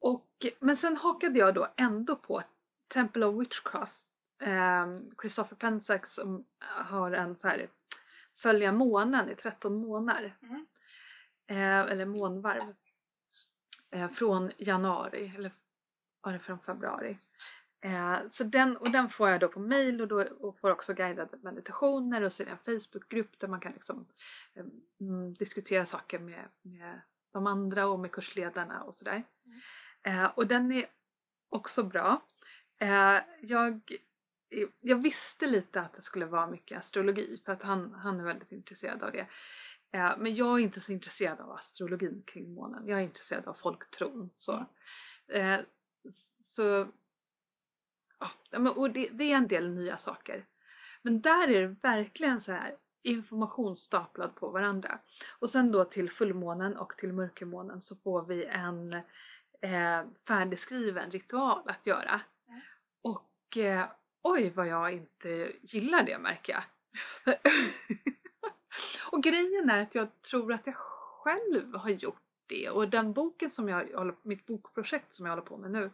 [0.00, 2.42] Och, men sen hakade jag då ändå på
[2.88, 4.02] Temple of Witchcraft.
[4.42, 4.86] Eh,
[5.20, 7.68] Christopher Pensack som har en så här
[8.36, 10.36] följa månen i 13 månader.
[10.42, 10.66] Mm.
[11.46, 12.74] Eh, eller månvarv.
[13.90, 15.52] Eh, från januari eller
[16.22, 17.18] var det från februari.
[17.82, 20.94] Eh, så den, och den får jag då på mail och, då, och får också
[20.94, 24.06] guidade meditationer och så är det en Facebookgrupp där man kan liksom,
[24.54, 24.64] eh,
[25.00, 27.00] mm, diskutera saker med, med
[27.32, 29.22] de andra och med kursledarna och sådär.
[30.02, 30.86] Eh, och den är
[31.48, 32.22] också bra.
[32.80, 33.80] Eh, jag,
[34.80, 38.52] jag visste lite att det skulle vara mycket astrologi för att han, han är väldigt
[38.52, 39.26] intresserad av det.
[39.92, 42.86] Eh, men jag är inte så intresserad av astrologin kring månen.
[42.86, 44.30] Jag är intresserad av folktron.
[44.36, 44.66] Så,
[45.28, 45.60] eh,
[46.44, 46.88] så
[48.50, 50.46] ja, och det, det är en del nya saker.
[51.02, 54.98] Men där är det verkligen så här information staplad på varandra.
[55.38, 58.94] Och sen då till fullmånen och till mörkermånen så får vi en
[59.60, 62.20] eh, färdigskriven ritual att göra.
[62.48, 62.60] Mm.
[63.02, 63.86] Och eh,
[64.22, 66.62] oj vad jag inte gillar det märker jag.
[69.12, 73.50] och grejen är att jag tror att jag själv har gjort det och den boken
[73.50, 75.90] som jag håller, mitt bokprojekt som jag håller på med nu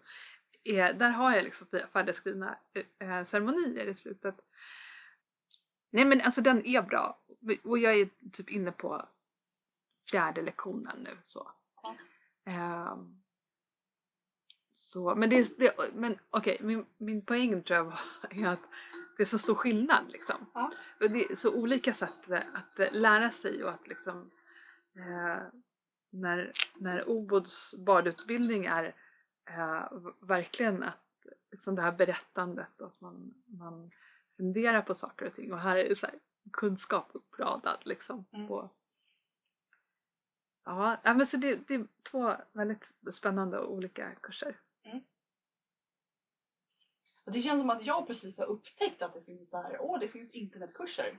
[0.65, 2.59] är, där har jag liksom färdigskrivna
[2.99, 4.35] eh, ceremonier i slutet.
[5.91, 7.19] Nej men alltså den är bra
[7.65, 9.09] och jag är typ inne på
[10.11, 11.51] fjärde lektionen nu så.
[11.83, 11.95] Ja.
[12.45, 13.23] Ehm,
[14.73, 18.69] så men det är, det, men okej min, min poäng tror jag var, är att
[19.17, 20.47] det är så stor skillnad liksom.
[21.01, 24.31] Och Det är så olika sätt att eh, lära sig och att liksom
[24.97, 25.43] eh,
[26.11, 28.95] när, när Obods badutbildning är
[29.51, 29.85] eh,
[30.21, 33.91] verkligen att liksom det här berättandet och att man, man
[34.37, 36.19] funderar på saker och ting och här är så här,
[36.53, 38.49] kunskap uppradad liksom Mm.
[38.49, 38.71] på
[40.65, 44.57] Ja, men så det, det är två väldigt spännande och olika kurser.
[47.25, 50.01] Och Det känns som att jag precis har upptäckt att det finns så här, åh
[50.01, 51.19] det finns internetkurser.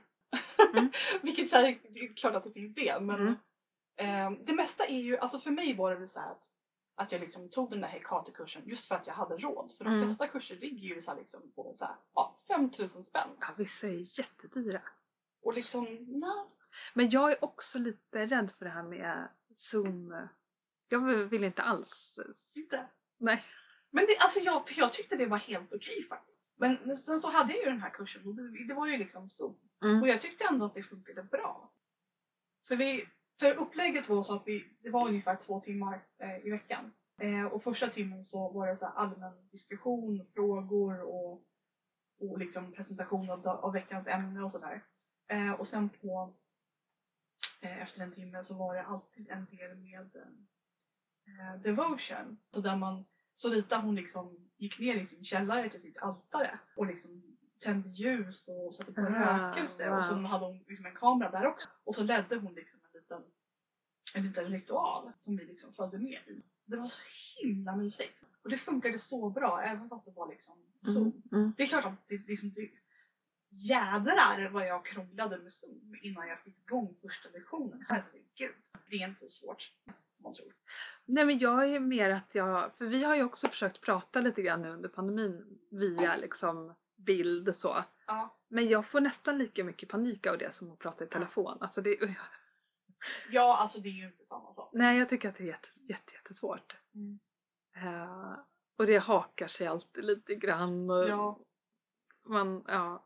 [0.74, 0.90] Mm.
[1.22, 3.34] Vilket så här, det är klart att det finns det men Mm.
[3.98, 6.44] Eh, det mesta är ju, alltså för mig var det väl så här att,
[6.94, 9.72] att jag liksom tog den där Hekate-kursen just för att jag hade råd.
[9.78, 10.06] För de Mm.
[10.06, 13.28] flesta kurser ligger ju så liksom på så här, ja, 5000 spänn.
[13.40, 14.82] Ja, vissa är jättedyra.
[15.42, 16.44] Och liksom, nej.
[16.94, 20.28] Men jag är också lite rädd för det här med Zoom.
[20.88, 22.18] Jag vill inte alls.
[22.54, 22.86] Inte.
[23.18, 23.44] Nej.
[23.90, 26.38] Men det, alltså jag, jag tyckte det var helt okej faktiskt.
[26.56, 29.28] Men sen så hade jag ju den här kursen och det, det var ju liksom
[29.28, 29.54] så.
[29.84, 30.02] Mm.
[30.02, 31.72] Och jag tyckte ändå att det funkade bra.
[32.68, 33.08] För, vi,
[33.38, 36.92] för upplägget var så att vi, det var ungefär två timmar eh, i veckan.
[37.20, 41.42] Eh, och första timmen så var det så allmän diskussion, frågor och,
[42.20, 44.84] och liksom presentation av, av veckans ämne och sådär.
[45.28, 46.34] Eh, och sen på
[47.60, 50.16] eh, efter en timme så var det alltid en del med
[51.26, 52.38] eh, devotion.
[52.54, 56.58] Så där man, så Rita hon liksom gick ner i sin källare till sitt altare
[56.76, 57.22] och liksom
[57.60, 60.24] tände ljus och satte på Ah, rökelse och så wow.
[60.24, 61.68] hade hon liksom en kamera där också.
[61.84, 62.80] Och så ledde hon liksom
[64.14, 66.42] en liten, en liten ritual som vi liksom följde med i.
[66.64, 67.00] Det var så
[67.42, 68.24] himla mysigt.
[68.42, 70.98] Och det funkade så bra även fast det var liksom så.
[70.98, 71.12] Mm.
[71.32, 71.52] Mm.
[71.56, 72.70] Det är klart att det, liksom, det
[73.50, 77.84] jädrar vad jag krånglade med Zoom innan jag fick igång första lektionen.
[77.88, 78.54] Herregud.
[78.90, 79.72] Det är inte så svårt
[80.14, 80.52] som man tror.
[81.04, 84.42] Nej men jag är mer att jag, för vi har ju också försökt prata lite
[84.42, 87.84] grann nu under pandemin via liksom bild så.
[88.06, 88.36] Ja.
[88.48, 91.58] Men jag får nästan lika mycket panik av det som att prata i telefon.
[91.60, 92.16] Alltså det,
[93.30, 94.70] ja, alltså det är ju inte samma sak.
[94.72, 96.76] nej, jag tycker att det är jätte, jätte, jättesvårt.
[96.94, 97.18] Mm.
[97.76, 98.38] Eh,
[98.76, 100.90] och det hakar sig alltid lite grann.
[100.90, 101.38] Och Ja.
[102.24, 103.04] Man, ja.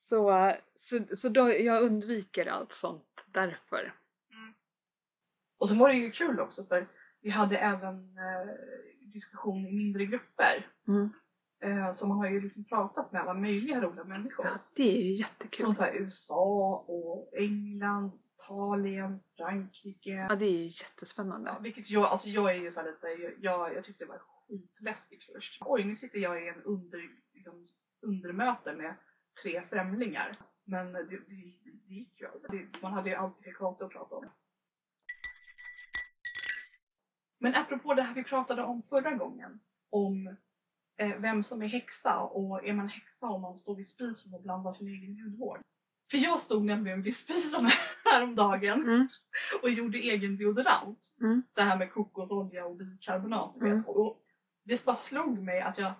[0.00, 3.94] Så, så, så då, jag undviker allt sånt därför.
[5.58, 6.88] Och så var det ju kul också för
[7.20, 8.54] vi hade även eh,
[9.12, 10.70] diskussion i mindre grupper.
[10.88, 11.12] Mm.
[11.62, 14.46] Eh, så man har ju liksom pratat med alla möjliga roliga människor.
[14.46, 15.64] Ja, det är ju jättekul.
[15.64, 20.10] Från så USA och England, Italien, Frankrike.
[20.10, 21.50] Ja, det är ju jättespännande.
[21.50, 23.06] Ja, vilket jag, alltså jag är ju så lite,
[23.40, 25.58] jag, jag tyckte det var skitläskigt först.
[25.60, 27.64] Oj, nu sitter jag i en under, liksom,
[28.00, 28.94] undermöte med
[29.42, 30.38] tre främlingar.
[30.64, 31.18] Men det, det,
[31.88, 32.48] det gick ju alltså.
[32.48, 34.28] Det, man hade ju alltid Hekate att prata om.
[37.38, 39.60] Men apropå det här vi pratade om förra gången.
[39.90, 40.36] Om
[40.96, 44.74] vem som är häxa och är man häxa om man står vid spisen och blandar
[44.74, 45.60] sin egen hudvård.
[46.10, 47.66] För jag stod nämligen vid spisen
[48.04, 49.08] häromdagen Mm.
[49.62, 50.98] och gjorde egen deodorant.
[51.20, 51.42] Mm.
[51.52, 53.56] Så här med kokosolja och bikarbonat.
[53.56, 53.82] Mm.
[53.86, 54.18] Och
[54.64, 55.92] det bara slog mig att jag,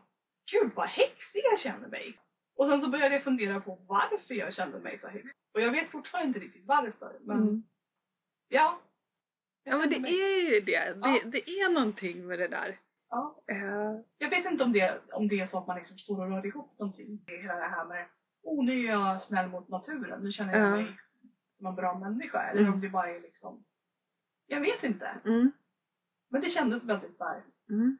[0.52, 2.18] gud vad häxig jag känner mig.
[2.56, 5.38] Och sen så började jag fundera på varför jag kände mig så häxig.
[5.54, 7.18] Och jag vet fortfarande inte riktigt varför.
[7.20, 7.62] Men Mm.
[8.48, 8.80] ja.
[9.64, 10.62] Ja men det mig- är ju det.
[10.62, 11.20] Det, Ja.
[11.24, 12.78] det är någonting med det där.
[13.14, 13.42] Ja.
[13.46, 16.28] Eh, Jag vet inte om det, om det är så att man liksom står och
[16.30, 17.24] rör ihop någonting.
[17.26, 18.06] Hela det här med,
[18.42, 20.76] oh nu är jag snäll mot naturen, nu känner jag Ja.
[20.76, 20.98] mig
[21.52, 22.42] som en bra människa.
[22.42, 22.72] Eller Mm.
[22.74, 23.64] om det bara är liksom,
[24.46, 25.06] jag vet inte.
[25.24, 25.52] mm,
[26.28, 27.98] Men det kändes väldigt så här mm.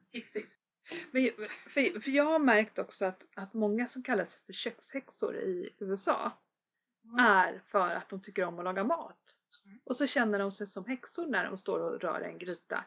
[1.12, 1.30] Men,
[1.68, 5.70] för, för jag har märkt också att, att många som kallar sig för kökshäxor i
[5.78, 6.32] USA
[7.18, 9.36] är för att de tycker om att laga mat.
[9.64, 9.78] Mm.
[9.84, 12.84] Och så känner de sig som häxor när de står och rör en gryta.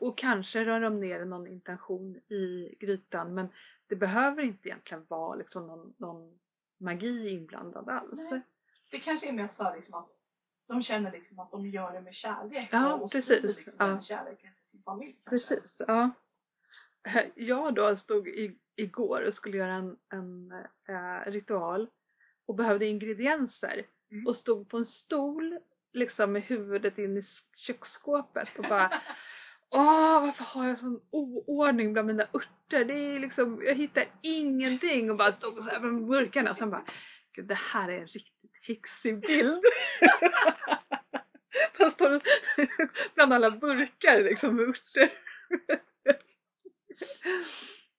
[0.00, 3.48] Och kanske rör de ner någon intention i grytan men
[3.86, 6.38] det behöver inte egentligen vara liksom någon, någon
[6.78, 8.30] magi inblandad alls.
[8.30, 8.40] Nej.
[8.90, 10.10] Det kanske är mer så liksom att
[10.66, 12.68] de känner liksom att de gör det med kärlek.
[12.72, 13.42] Ja, och precis.
[13.42, 13.86] Liksom Ja.
[13.86, 15.16] den kärleken till sin familj.
[15.24, 15.54] kanske.
[15.56, 16.10] Precis, ja.
[17.34, 20.52] Jag då stod i, igår och skulle göra en, en
[20.88, 21.88] eh, ritual
[22.46, 24.26] och behövde ingredienser Mm.
[24.26, 25.58] och stod på en stol
[25.92, 27.22] liksom med huvudet in i
[27.56, 28.90] köksskåpet och bara
[29.70, 32.84] Åh, varför har jag sån oordning bland mina örter?
[32.84, 36.70] Det är liksom, jag hittar ingenting och bara stod så här med burkarna och sen
[36.70, 36.84] bara
[37.32, 39.58] Gud, det här är en riktigt häxig bild.
[41.78, 42.20] Man står
[43.14, 45.12] bland alla burkar liksom med örter.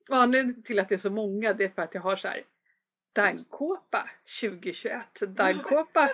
[0.10, 2.28] Och anledningen till att det är så många det är för att jag har så
[2.28, 2.44] här
[3.14, 4.10] daggkåpa
[4.42, 6.10] 2021, daggkåpa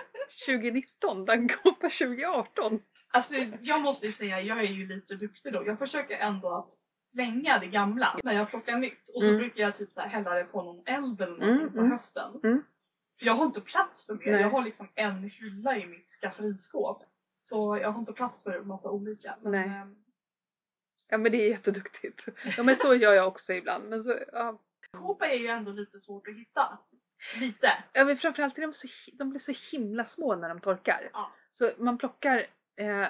[0.46, 2.80] 2019, daggkåpa 2018.
[3.16, 5.66] Alltså jag måste ju säga, jag är ju lite duktig då.
[5.66, 9.08] Jag försöker ändå att slänga det gamla när jag plockar nytt.
[9.14, 9.38] Och så Mm.
[9.40, 11.90] brukar jag typ så här hälla det på någon eld eller någonting Mm, på mm.
[11.90, 12.40] hösten.
[12.44, 12.62] Mm.
[13.20, 14.32] Jag har inte plats för mer.
[14.32, 14.40] Nej.
[14.40, 17.02] Jag har liksom en hylla i mitt skafferiskåp.
[17.42, 19.36] Så jag har inte plats för massa olika.
[19.42, 19.68] Men, Nej.
[19.68, 19.96] ehm,
[21.08, 22.24] Ja men det är jätteduktigt.
[22.56, 23.88] Ja men så gör jag också ibland.
[23.88, 24.58] Men så, ja.
[24.92, 26.78] kåpa är ju ändå lite svårt att hitta.
[27.40, 27.72] Lite.
[27.92, 31.10] Ja men framförallt är de så, de blir så himla små när de torkar.
[31.12, 31.30] Ja.
[31.52, 32.46] Så man plockar
[32.76, 33.08] eh,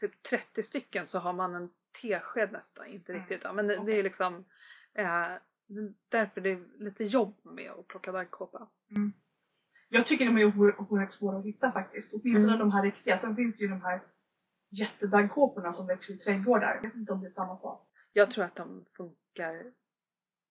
[0.00, 1.70] typ 30 stycken så har man en
[2.02, 3.22] tesked nästan, inte Mm.
[3.22, 3.40] riktigt.
[3.44, 4.44] Ja, men det, det är liksom
[4.94, 5.26] eh,
[6.08, 8.68] därför det är lite jobb med att plocka daggkåpa.
[9.88, 12.14] Jag tycker de är oer- oerhört svåra att hitta faktiskt.
[12.14, 12.68] Åtminstone Mm.
[12.68, 13.16] de här riktiga.
[13.16, 14.00] Sen finns det ju de här
[14.70, 16.74] jättedaggkåporna som växer i trädgårdar.
[16.74, 17.88] Jag vet inte om det är samma sak.
[18.12, 19.72] Jag tror att de funkar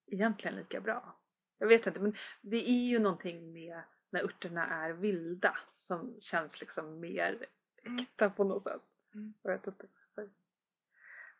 [0.06, 1.18] egentligen lika bra.
[1.58, 6.60] Jag vet inte men det är ju någonting med när örterna är vilda som känns
[6.60, 7.46] liksom mer Mm.
[7.86, 8.82] Äkta på något sätt.
[9.14, 9.34] Mm.
[9.42, 9.86] Jag vet inte.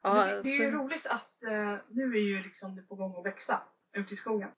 [0.02, 2.94] Men det, det är ju så- roligt att eh, nu är ju liksom det på
[2.94, 4.48] gång att växa ute i skogen.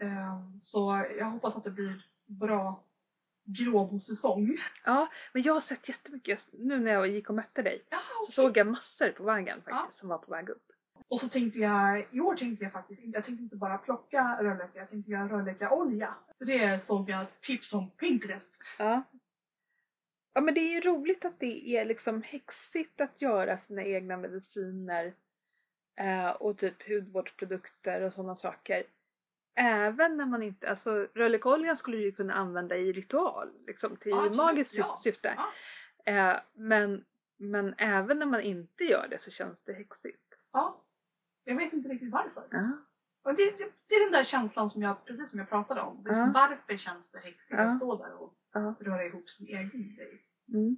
[0.00, 2.84] Ehm, så jag hoppas att det blir bra
[3.44, 4.56] gråbosäsong.
[4.84, 6.28] Ja, men jag har sett jättemycket.
[6.28, 9.56] Just Nu när jag gick och mötte dig Ja, så såg jag massor på vägen
[9.56, 9.86] faktiskt Ja.
[9.90, 10.72] som var på väg upp.
[11.08, 14.80] Och så tänkte jag, i år tänkte jag faktiskt jag tänkte inte bara plocka rödlökar,
[14.80, 16.14] jag tänkte göra rödlökarolja.
[16.38, 18.58] För det såg jag tips om Pinterest.
[18.78, 19.02] Ja.
[20.32, 24.16] Ja men det är ju roligt att det är liksom häxigt att göra sina egna
[24.16, 25.14] mediciner
[25.96, 28.84] eh, och typ hudvårdsprodukter och sådana saker.
[29.54, 34.10] Även när man inte, alltså rödlökoljan skulle du ju kunna använda i ritual liksom till
[34.10, 34.96] Ja, magiskt syf- ja.
[34.96, 35.34] syfte.
[35.36, 35.52] Ja.
[36.12, 37.04] Eh, men,
[37.36, 40.34] men även när man inte gör det så känns det häxigt.
[40.52, 40.84] Ja,
[41.44, 42.44] jag vet inte riktigt varför.
[42.50, 42.72] Ja.
[43.28, 46.02] Och det, det, det är den där känslan som jag, precis som jag pratade om.
[46.04, 46.48] Det är som Ja.
[46.48, 47.58] Varför känns det häxigt Ja.
[47.64, 48.74] att stå där och Ja.
[48.80, 50.22] röra ihop sin egen grej?
[50.48, 50.76] Mm.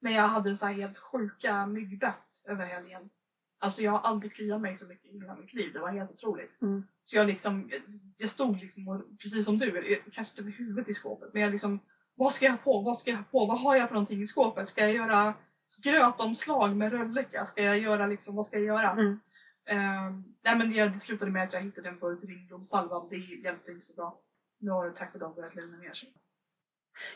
[0.00, 3.10] När jag hade så här helt sjuka myggbett över helgen.
[3.58, 5.72] Alltså jag har aldrig kliat mig så mycket i hela mitt liv.
[5.72, 6.62] Det var helt otroligt.
[6.62, 6.84] Mm.
[7.04, 7.70] Så jag liksom,
[8.16, 11.50] jag stod liksom och, precis som du, kanske inte med huvudet i skåpet, men jag
[11.50, 11.80] liksom,
[12.14, 12.80] vad ska jag ha på?
[12.80, 13.46] Vad ska jag ha på?
[13.46, 14.68] Vad har jag för någonting i skåpet?
[14.68, 15.34] Ska jag göra
[15.82, 17.44] grötomslag med rölleka?
[17.44, 18.90] Ska jag göra liksom, vad ska jag göra?
[18.92, 19.20] Mm.
[19.64, 23.06] Ehm, nej men det, det slutade med att jag hittade en burk ringblomssalva.
[23.10, 24.20] Det hjälpte inte så bra.
[24.58, 26.14] Nu har tack och lov börjat lugna ner sig.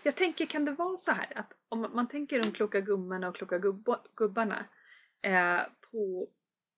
[0.03, 3.37] Jag tänker, kan det vara så här att om man tänker de kloka gummorna och
[3.37, 3.59] kloka
[4.15, 4.67] gubbarna
[5.23, 6.29] eh, på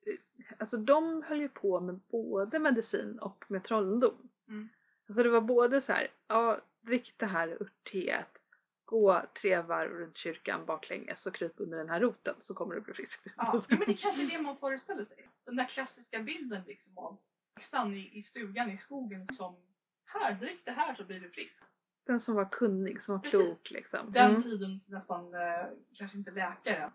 [0.06, 4.28] eh, Alltså de höll ju på med både medicin och med trolldom.
[4.48, 4.68] Mm.
[5.08, 8.38] Alltså det var både så här, ja drick det här örtteet,
[8.86, 12.80] gå tre varv runt kyrkan baklänges och kryp under den här roten så kommer du
[12.80, 13.20] bli frisk.
[13.36, 15.28] Ja, men det kanske är det man föreställer sig.
[15.44, 17.18] Den där klassiska bilden liksom av
[17.54, 19.56] häxan i, i stugan i skogen som
[20.04, 21.64] här, drick det här så blir du frisk.
[22.06, 23.40] Den som var kunnig, som var Precis.
[23.40, 24.12] klok liksom.
[24.12, 24.42] Den Mm.
[24.42, 26.92] tidens nästan, eh, kanske inte läkare.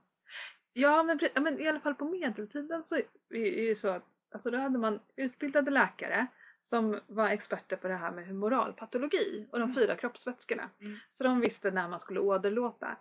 [0.73, 4.51] Ja men, men i alla fall på medeltiden så är är ju så att alltså
[4.51, 6.27] då hade man utbildade läkare
[6.61, 9.75] som var experter på det här med humoralpatologi och de Mm.
[9.75, 10.69] fyra kroppsvätskorna.
[10.81, 10.97] Mm.
[11.09, 12.97] Så de visste när man skulle åderlåta.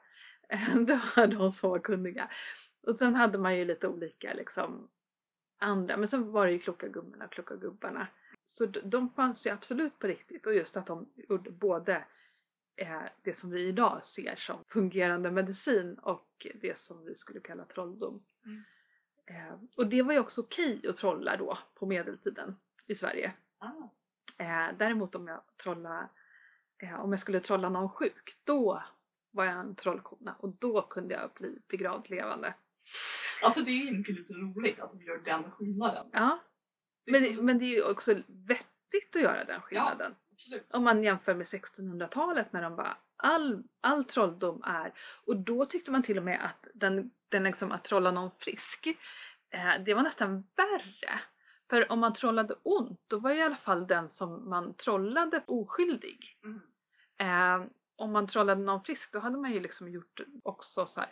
[0.87, 2.31] Det var de som var kunniga.
[2.83, 4.89] Och sen hade man ju lite olika liksom
[5.59, 8.07] andra, men sen var det ju kloka gummorna och kloka gubbarna.
[8.45, 12.05] Så de fanns ju absolut på riktigt och just att de gjorde både
[12.77, 17.65] eh, det som vi idag ser som fungerande medicin och det som vi skulle kalla
[17.65, 18.23] trolldom.
[18.45, 18.63] Mm.
[19.27, 23.33] Eh, och det var ju också okej att trolla då på medeltiden i Sverige.
[23.61, 23.89] Ah.
[24.39, 26.09] Eh, däremot om jag trolla,
[26.83, 28.83] eh, om jag skulle trolla någon sjuk, då
[29.31, 32.55] var jag en trollkona och då kunde jag bli begravd levande.
[33.43, 36.07] Alltså det är ju egentligen lite roligt att de gör den skillnaden.
[36.13, 36.39] Ja,
[37.07, 40.15] Det men, så- men det är ju också vettigt att göra den skillnaden.
[40.33, 40.67] absolut.
[40.75, 44.93] Om man jämför med 1600-talet när de bara all, all trolldom är
[45.27, 48.87] och då tyckte man till och med att den, den liksom att trolla någon frisk
[49.51, 51.21] eh, det var nästan värre.
[51.71, 56.39] För om man trollade ont då var i alla fall den som man trollade oskyldig.
[56.45, 56.61] Mm.
[57.19, 61.11] Eh, om man trollade någon frisk då hade man ju liksom gjort också så här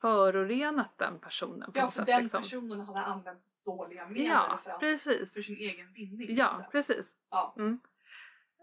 [0.00, 2.06] förorenat den personen på Ja, för sätt.
[2.06, 2.42] den liksom.
[2.42, 5.32] personen hade använt dåliga medel Ja, för, att, precis.
[5.32, 6.36] för sin egen vinning.
[6.36, 6.70] Ja, sätt.
[6.72, 7.16] precis.
[7.30, 7.54] Ja.
[7.58, 7.80] Mm.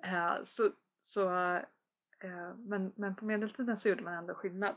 [0.03, 0.69] Eh, så,
[1.01, 1.29] så,
[2.19, 4.75] eh, men, men på medeltiden så gjorde man ändå skillnad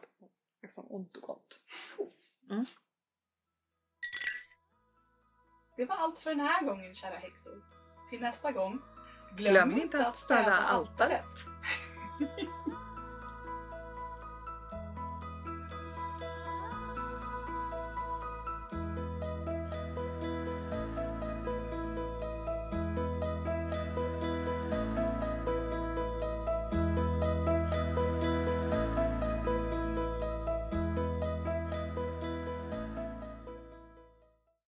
[0.62, 1.60] liksom ont och gott.
[5.76, 7.62] Det var allt för den här gången kära häxor.
[8.10, 8.82] Till nästa gång,
[9.36, 11.24] Glöm inte att städa altaret.